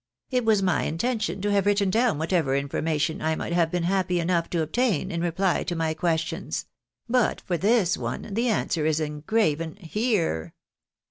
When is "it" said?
0.31-0.45